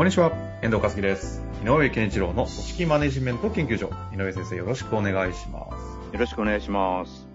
[0.00, 0.32] こんにちは、
[0.62, 1.42] 遠藤和樹です。
[1.62, 3.90] 井上健一郎の組織マネジメント研究所。
[4.14, 6.14] 井上先生、よろしくお願いします。
[6.14, 7.28] よろしくお願いします。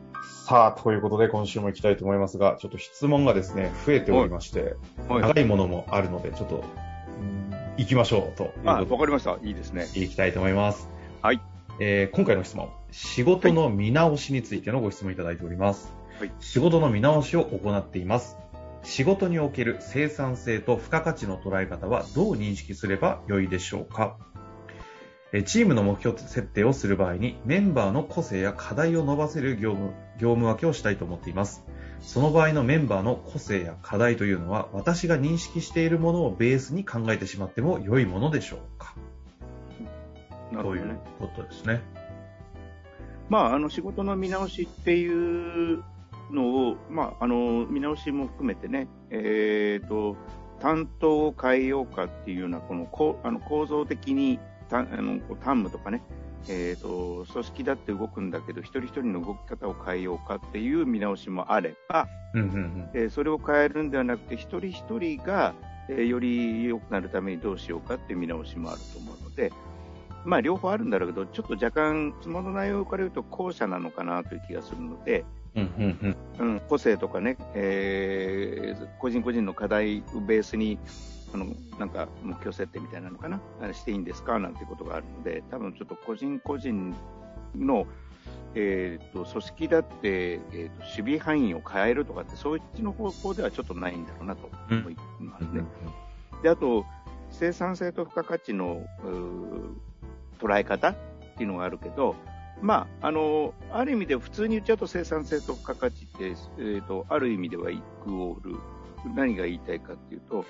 [0.47, 5.21] さあ、ということで今週も行きたいと思いますが、ちょっと質問がですね、増えておりまして、はい。
[5.21, 9.37] 長いものもあるので、ちょっと、うん行きましょうとわかりました。
[9.43, 9.85] いいですね。
[9.93, 10.89] で、行きたいと思います。
[11.21, 11.41] はい。
[11.79, 15.93] えー今回の質問、仕事の見直しについてのご質問いただいております。
[16.17, 18.39] はい仕事の見直しを行っています。
[18.85, 24.17] 仕事における生産性と付加価値の捉え方はどう認識すればよいでしょうか？
[25.33, 31.65] えーチームの目標設定をする場合にメンバーの個性や課題を伸ばせる業務業務分けをしたいと思っています。
[31.99, 38.95] その場合のメンバーの個性や課題というのは私が認識しているものをベースに考えてしまっても良いものでしょうか？
[40.53, 40.99] というなるほどね。
[41.19, 41.81] ことですね。
[43.27, 45.83] まあ、あの、仕事の見直しっていう
[46.31, 50.15] のを、まあ、あの、見直しも含めてね、えっ、と、
[50.59, 56.01] 担当を変えようかっていうような、この、こうあの構造的に、たあのこう担務とかね、
[56.47, 62.89] えっ、と、組織だって動くんだけど、一人一人の動き方を変えようかっていう見直しもあれば、うんうんうん。
[62.93, 65.53] えーそれを変えるんではなくて、一人一人が、
[65.89, 69.51] えーより良くなるためにどうしようかっていう見直しもあると思うので、
[70.25, 75.23] まあ、両方あるんだろうけど、ちょっと若干、質問の内容から言うと後者なのかなという気がするので、
[75.55, 76.47] うんうんうん。
[76.53, 80.77] うん、個性とかね、えー個人個人の課題をベースに、
[81.33, 81.47] あの
[81.79, 84.39] なんか目標設定みたいなのかな、あれしていいんですか？
[84.39, 86.95] なんていうことがあるので、多分ちょっと個人個人
[87.55, 87.85] の、
[88.55, 95.63] えー、と組織だって、えー、と守備範囲を変えるとかって、そういっちの方向ではちょっとないんだろうなと思いますね。
[96.41, 96.85] であと、
[97.31, 99.69] 生産性と付加価値のうー
[100.39, 100.95] 捉え方っ
[101.37, 102.15] ていうのがあるけど、
[102.61, 108.55] まあ、あの、ある意味で普通に言っちゃうと生産性と付加価値って、えー、と、ある意味ではイクオール。
[109.13, 110.45] 何が言いたいかっていうと、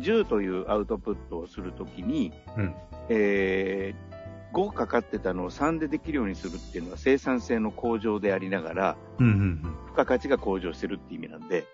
[0.00, 2.74] 10というアウトプットをするときに、うん
[3.08, 4.14] えー
[4.54, 11.64] 5かかってたのを3でできるようにするっていうのは生産性の向上でありながら、うんうん付加価値が向上してるっていう意味なんで、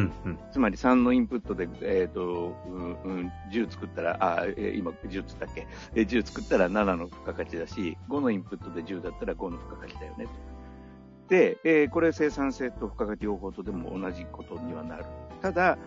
[0.00, 0.30] うん。
[0.32, 10.26] うんつまり3のインプットで、えっ、と、うん、うん、10作ったら、あ、えー今10つったっけ、えー ?10 作ったら7の付加価値だし、5のインプットで10だったら5の付加価値だよね。
[11.28, 15.04] で、えーこれ生産性と付加価値両方とでも同じことにはなる。
[15.40, 15.78] ただ、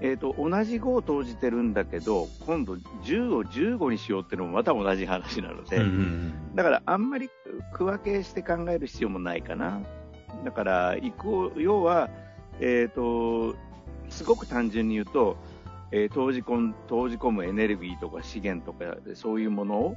[0.00, 2.74] えっ、と、同じ5を投じてるんだけど、今度
[3.04, 7.30] 10を15にしようっていうのもまた同じ話なので、うんうんだからあんまり
[7.72, 9.80] 区分けして考える必要もないかな。
[10.44, 12.10] だから、行く、要は、
[12.60, 13.54] えっ、と、
[14.08, 15.36] すごく単純に言うと、
[15.90, 19.96] えー投じ込ん、投じ込むエネルギーとか資源とか、そういうもの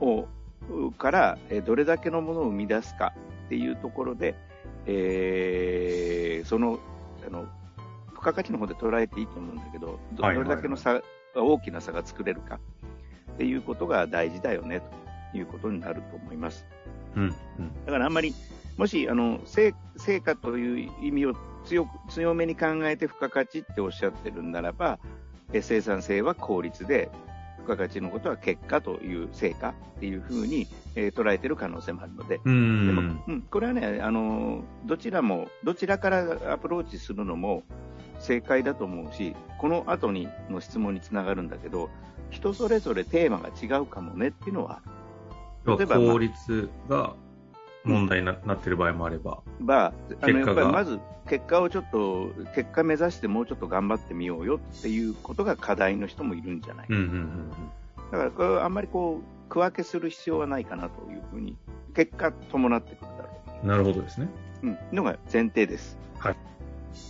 [0.00, 0.28] を、
[0.70, 3.12] をから、えーどれだけのものを生み出すか
[3.46, 4.34] っていうところで、
[4.86, 6.78] えーその、
[7.26, 7.46] あの、
[8.10, 11.02] 付加価値の方で捉えていいと思うんだけど、どれだけの差、
[11.34, 12.58] 大きな差が作れるか
[13.34, 14.82] っていうことが大事だよね、
[15.32, 16.66] ということになると思います。
[17.14, 18.34] うんうんだからあんまり、
[18.76, 21.34] もし、あの、成成果という意味を
[21.68, 24.98] 強く、強めに考えて付加価値っておっしゃってるんならば、
[25.52, 27.10] え生産性は効率で、
[27.58, 32.86] 付加価値のことは結果という成果っていうふうに、えー捉えてる可能性もあるので、うん。
[32.86, 37.62] でも、うん、これはね、あの、どちらも、どちらからアプローチするのも
[38.18, 41.90] 正解だと思うし、この後にの質問につながるんだけど、
[42.30, 44.82] 人それぞれテーマが違うかもねっていうのは
[45.66, 47.14] 例えばまあ効率が
[47.84, 49.40] 問題にななってる場合もあれば。
[49.60, 50.52] まあ、あのや結果が。
[50.52, 57.52] っぱりまず結果をちょっと、結果目指してもうちょっと頑張ってみようよっていうことが課題の人もいるんじゃない、うんうんうん
[58.10, 61.56] だからこれあんまりこう区分けする必要はないかなというふうに、
[61.94, 63.28] 結果伴ってくるだろ
[63.62, 63.66] う。
[63.66, 63.68] ん。
[63.68, 64.28] なるほどですね。
[64.62, 65.98] う、うん、のが前提です。
[66.18, 66.36] はい。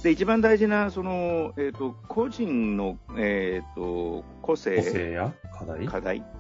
[0.03, 4.79] で一番大事なその、えー、と個人の、えー、と個性。
[4.79, 5.87] 個性や課題？
[5.87, 6.17] 課題。
[6.17, 6.38] えー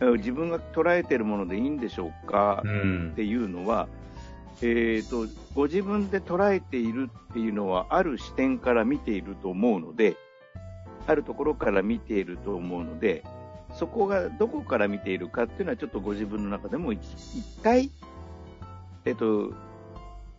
[0.00, 3.10] 自分が捉えているものでいいんでしょうか、うん。
[3.12, 3.88] っていうのは、
[4.60, 10.16] えー、とご自分で捉えているっていうのはある視点から見ていると思うので
[11.06, 13.24] あるところから見ていると思うので
[13.74, 17.00] そこがどこから見ているかっていうのはちょっとご自分の中でも一
[17.36, 17.90] 一回、
[19.04, 19.52] えっ、と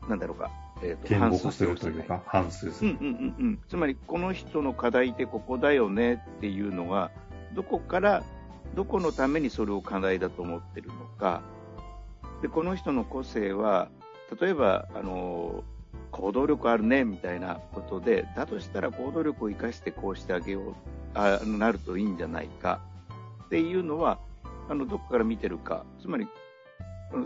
[0.08, 0.52] なんだろうか？
[0.82, 2.92] えー反数語化するというか、反数する。
[2.92, 7.12] うんうんうんうん、つまりこの人の課題ってここだよねっていうのが
[7.54, 8.24] どこから
[8.76, 11.42] どこのためにそれを課題だと思ってるのか。
[12.42, 13.90] でこの人の個性は
[14.40, 15.64] 例えばあの
[16.12, 20.74] 行動力あるねみたいなことでだとしたら行動力を生かしてこうしてあげよう
[21.16, 22.80] あなるといいんじゃないか。
[23.46, 24.20] っていうのは
[24.70, 25.86] あのどこから見てるか。
[26.02, 26.28] つまり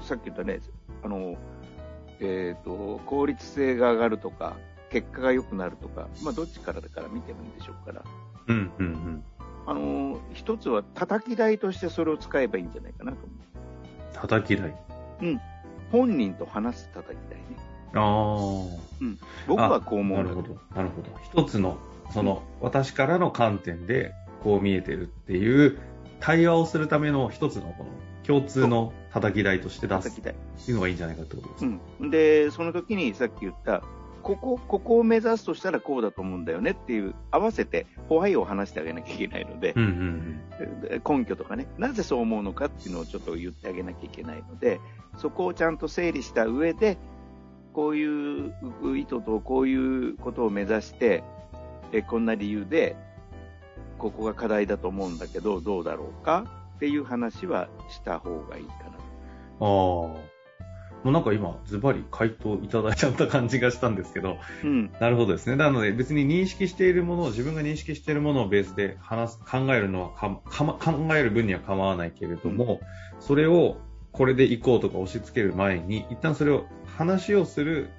[0.01, 0.59] さっき言ったね
[1.03, 1.35] あの
[2.19, 4.55] えー、と効率性が上がるとか
[4.89, 8.03] 結果が良くなるとか、まあ、どっちからだから見てるんでしょうから、
[8.47, 9.23] うんうんうん。
[9.65, 13.33] あのー一つは叩き台としてそれを使えばいいんじゃないかなと思
[14.13, 14.69] 叩き台？
[14.69, 14.75] う。
[15.91, 17.43] 本人と話す叩き台ね。
[17.93, 18.83] ああ。
[19.47, 20.57] 僕はこう思うなるほど。
[20.75, 21.09] なるほど。
[21.23, 21.77] 一つの、
[22.11, 24.13] その、私からの観点で、
[24.43, 25.77] こう見えてるっていう、
[26.19, 27.89] 対話をするための一つの、この、
[28.23, 30.33] 共通の叩き台として出す叩き台。
[30.33, 30.35] っ
[30.65, 31.79] ていうのがいいんじゃないかってことですね。
[31.99, 32.09] うん。
[32.09, 33.83] で、その時にさっき言った、
[34.23, 40.39] ここ、ここを目指すとしたらこうだと思うんだよねっていう、合わせて、ホワイを話してあげなきゃいけないので、うんうん
[40.81, 44.79] で根拠とかね、なぜそう思うのかっていうのをちょっと言ってあげなきゃいけないので、
[45.17, 46.97] そこをちゃんと整理した上で、
[47.73, 48.53] こういう
[48.95, 51.23] 意図とこういうことを目指して、
[51.91, 52.95] えこんな理由で、
[53.97, 56.45] ここが課題だと思うんだけど、どうだろうか
[56.75, 58.89] っていう話はした方がいいかな。
[59.59, 60.32] ああ。
[61.03, 65.57] もうなんか今、ズバリ回答いただいちゃった感じがしたんですけど、うん、なるほどですね。
[65.57, 72.79] なので別に認識しているものを、自分が認識しているものをベースで話す、考えるのはかかま、考える分には構わないけれども、
[73.19, 73.77] それを
[74.13, 76.65] これで行こうとか押し付ける前に、一旦それを
[76.97, 77.89] 話をする、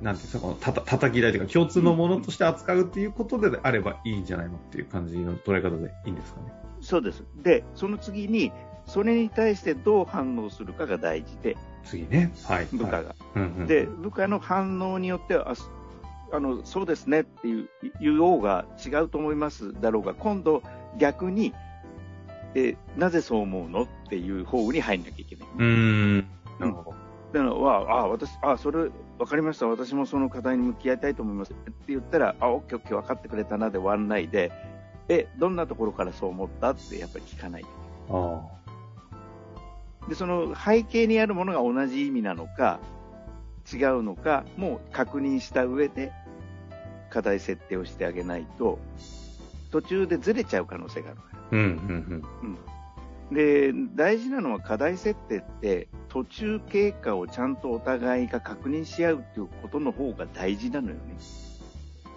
[0.00, 6.52] なんていうんですか、たた叩き台というか共通のものとして扱うっていうことであればいいんじゃないのっていう感じの捉え方でいいんですかね。
[6.82, 7.24] そうです。
[7.42, 8.52] で、その次に、
[8.86, 12.32] それに対してどう反応するかが大事で、次ね。
[12.44, 12.68] はい。
[12.72, 12.96] 部下が。
[12.96, 15.54] はいうんうん、で、部下の反応によっては、
[16.32, 17.68] あのそうですねっていう
[18.00, 20.62] 言おうが違うと思いますだろうが、今度
[20.98, 21.54] 逆に、
[22.54, 25.48] えなぜそう思うのっていう方に入んなきゃいけない。
[25.48, 26.18] うーん。
[26.58, 26.94] なるほど。
[27.32, 29.66] だから、わあ、私、あ、それ、わかりました。
[29.66, 31.52] 私もその課題に向き合いたいと思います。
[31.52, 34.52] って言ったら、あ、オッケーオッケー分かってくれたなで終わらないで、
[35.08, 37.64] え、どんなところからそう思ったってやっぱり聞かない。
[38.08, 38.40] あ
[40.08, 42.80] で、その背景にあるものが同じ意味なのか、
[43.72, 46.12] 違うのか、もう確認した上で、
[47.10, 48.78] 課題設定をしてあげないと、
[49.70, 51.38] 途中でずれちゃう可能性があるから。
[51.38, 51.42] あ。
[51.52, 52.58] うんうん
[53.32, 61.16] で、大事なのは課題設定って、途中経過をちゃんとお互いが確認し合うっていうことの方が大事なのよね。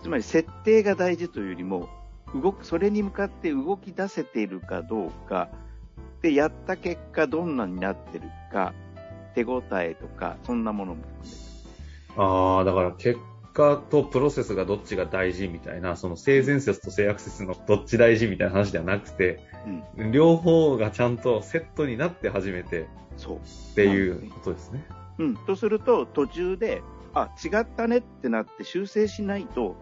[0.01, 1.87] つまり設定が大事というよりも、
[2.35, 5.49] 動く、それに向かって動き出せているかどうか、
[6.21, 8.73] で、やった結果どんなになってるか、
[9.35, 11.37] 手応えとか、そんなものも含めて。
[12.17, 13.19] ああ、だから結
[13.53, 19.39] 果とプロセスがどっちが大事みたいな、その性善説と性悪説のどっち大事みたいな話ではなくて、
[19.97, 22.87] うん、両方がちゃんとセットになって初めて
[23.17, 23.37] そう。
[23.37, 23.39] っ
[23.75, 24.85] ていうことですね。
[25.17, 25.35] うん。
[25.35, 26.81] とすると、途中で、
[27.13, 29.75] あ、違ったねってなって修正しないと、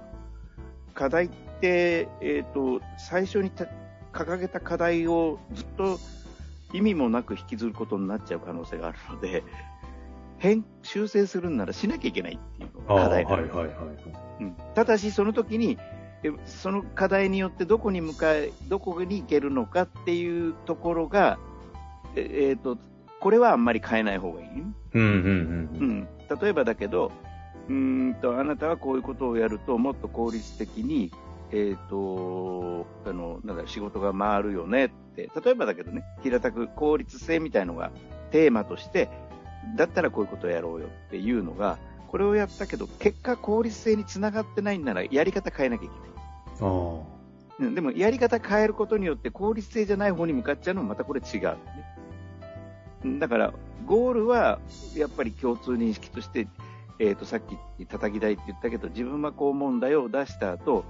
[0.94, 1.30] 課題っ
[1.60, 3.68] て、えっ、と、最初にた
[4.14, 6.00] 掲げた課題をずっと
[6.74, 9.44] 意味もなく引きずることになっちゃう可能性があるので、
[10.38, 13.76] 変、修正するんならしなきゃいけないっていうのが課題なのはいはいはい。
[14.42, 15.78] うんただし、その時に、
[16.24, 21.40] えその課題によってどこに向かい、どこに行けるのかっていうところが、
[22.16, 22.78] ええーと、
[23.20, 24.48] これはあんまり変えない方がいい。
[24.48, 25.90] うんうんうんううん。
[26.02, 26.08] ん、
[26.42, 27.12] 例えばだけど、
[27.70, 31.12] うーんと、あなたはこういうことをやると、もっと効率的に、
[31.52, 37.92] えっ、と、あの、なんだ、仕事が回るよねって、例えばだけどね、平たく効率性みたいのが
[38.32, 39.10] テーマとして、
[39.76, 46.10] だったらこういうことをやろうよっていうのが、これをやったけど、結果効率性につながってないんなら、やり方変えなきゃいけない。
[46.62, 47.02] あ
[47.58, 51.58] うんでも、やり方変えることによって効率性じゃない方に向かっちゃうのもまたこれ違う、ね。
[53.06, 53.54] うんだから、
[53.86, 54.60] ゴールは
[54.96, 56.48] やっぱり共通認識として、
[57.00, 57.42] えっ、と、さっ
[57.78, 60.86] き叩き台って言ったけど、自分はこう思うんだよを出した後、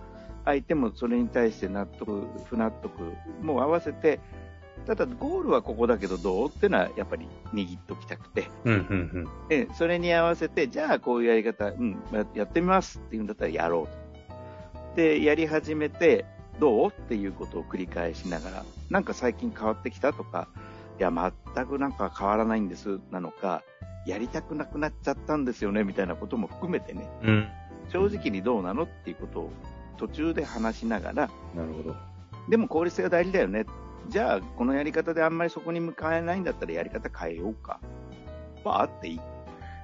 [0.46, 2.92] 相手もそれに対して納得、不納得
[3.42, 4.20] も合わせて、
[4.86, 8.50] ただゴールはここだけどどうっていうのはやっぱり握っときたくて、あ。
[8.66, 9.28] うんうんうん。
[9.50, 14.96] えそれに合わせて、じゃあこういうやり方、うん、ややってみますっていうんだったらやろうと。
[14.96, 16.25] で、やり始めて、
[16.60, 20.48] どうっていうことを繰り返しながら、なんか最近変わってきたとか、
[21.00, 23.64] いや、全くなんか変わらないんですなのか、
[24.06, 27.48] やりたくなくなっちゃったんですよねみたいなことも含めてね、うん。
[27.90, 29.52] 正直にどうなのっていうことを
[29.96, 31.96] 途中で話しながら、なるほど。
[32.50, 33.66] でも効率性が大事だよね。
[34.10, 37.80] じゃあ、このやり方であんまりそこに向かえないんだったらやり方変えようか。
[38.64, 39.22] はあっていい。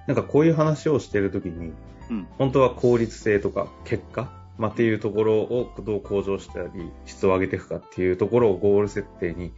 [0.08, 1.74] なんかこういう話をしてるときに、
[2.10, 6.70] うん本当は効率性とか結果、まあ、っていうところをどう向上したり、
[7.06, 9.54] 質を上げていくかっていうところをゴール設定に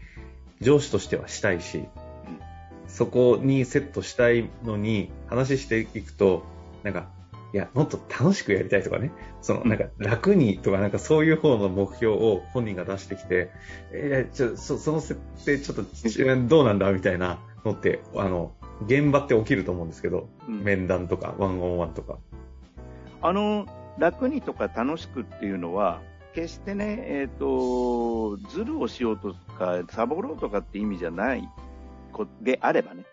[0.62, 1.86] 上司としてはしたいし、
[2.88, 6.44] そこにセットしたいのに話していくと、
[6.84, 7.08] なんか、
[7.54, 13.52] いや、もっと楽しくやりたいとかね、その、なんか楽にとか、なんかそういう方の目標を本人が出してきて、
[13.92, 18.54] えー、ちょ、そその設定ちょっとちどうなんだみたいなのって、あの、
[18.88, 22.18] 現場って起きると思うんですけど、うん面談とか、ワンオンワンとか。
[23.22, 23.68] あの、
[24.00, 26.02] 楽にとか楽しくっていうのは、
[26.34, 31.48] 決してね、えっ、と、ズルをしようとか、サボろうとかって意味じゃない
[32.12, 33.04] こであればね。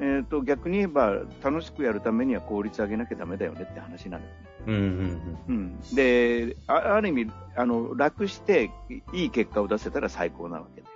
[0.00, 4.36] えっ、と、逆に言えば、楽しくやるためには効率上げなきゃダメだよねって話なのよね。
[4.66, 5.80] うんうんうん。
[5.94, 8.70] で、あある意味、あの、楽して
[9.12, 10.86] いい結果を出せたら最高なわけで。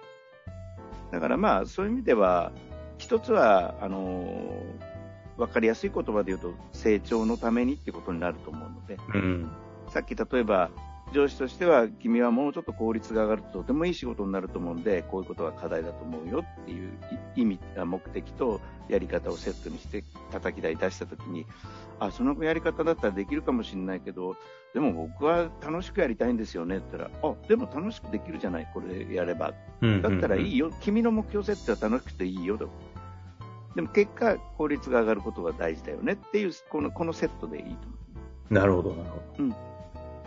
[1.12, 2.52] だからまあ、そういう意味では、
[2.99, 4.62] 一つは、あの、
[5.38, 9.21] わかりやすい言葉で言うと、成長のためにってことになると思うので、うん。
[9.21, 9.50] うん。
[9.88, 10.71] さっき例えば、
[11.12, 16.93] 上司としては、君はもうちょっと効率が上がるととてもいい仕事になると思うんで、こういうことが課題だと思うよっていう
[17.37, 21.47] い意味、あ目的とやり方をセットにして叩き台出したときに、
[21.99, 24.37] あ、そのやり方だったらできるかもしれないけど、
[24.73, 29.52] でも僕は楽しくやりたいんですよねって言ったら、あ、でも楽しくできるじゃない、これやれば。
[29.81, 30.02] うん。
[30.02, 30.69] だったらいいよ。
[30.69, 30.75] よ。
[30.81, 32.69] 君の目標設定は楽しくていいよと。
[33.75, 37.76] でも結果、効率が上がることが大事だよねっていう、この、このセットでいいと思
[38.50, 38.55] う。
[38.55, 39.45] なるほど、なるほ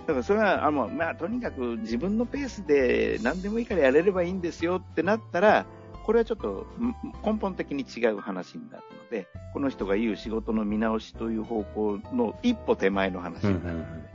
[0.05, 5.65] だからそれは、あの、まあ、とにかく自分のペースで何でもいいからやれればいいんですよってなったら、
[6.03, 6.95] これはちょっとん
[7.25, 14.13] 根本的に違う話になるので、この人が言う仕事の見直しという方向の一歩手前の話になるので。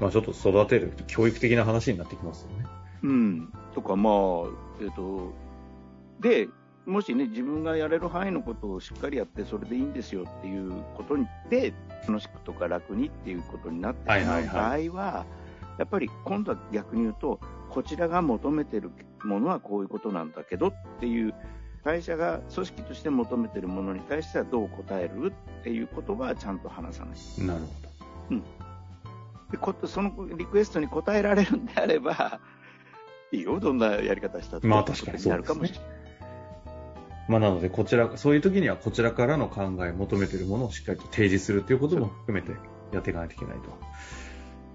[0.00, 2.66] まあちょっと育てる、教育的な話になってきますよね。
[3.02, 3.52] うん。
[3.74, 4.14] とか、まあ、
[4.80, 5.32] えっ、と、
[6.20, 6.48] で、
[6.86, 11.74] もしね、自分がやれる範囲のことをしっかりやって、それでいいんですよっていうことにで、
[12.06, 15.46] 楽しくとか楽にっていうことになってしまう場合はいは、はい
[15.78, 17.38] やっぱり今度は逆に言うと、
[17.68, 18.90] こちらが求めてる
[19.24, 21.34] ものはこういうことなんだけどっていう、
[21.84, 27.46] 会社が組織として求めてるものに対してはどう応えるっていうことはちゃんと話さない。
[27.46, 28.34] なるほ
[29.52, 32.40] でことそのリクエストに応えられるんであれば、
[33.30, 35.95] いいよ、どんなやり方したってまあ確かにになるかもしれない。
[37.28, 37.32] ど。
[37.32, 42.52] まあなので、こちら、そういう時にはこちらからの考え、求めているものをしっかりと提示するということも含めて
[42.92, 43.70] やっていかないといけないと。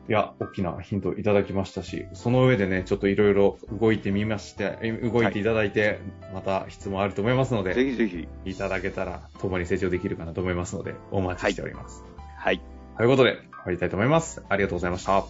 [0.10, 6.00] いや、大きなヒントいただきましたし、その上でね、ちょっといろいろ動いてみまして、え動いていただいて、
[6.34, 8.28] また質問あると思いますので、ぜひぜひ。
[8.46, 12.04] いただけたら共に成長できるかなと思いますので、お待ちしております。
[12.38, 12.62] はい。
[12.98, 14.42] ということで、終わりたいと思います。
[14.50, 15.24] ありがとうございました。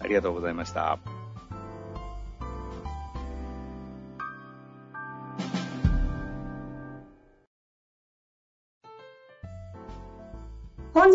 [0.00, 1.23] ありがとうございました。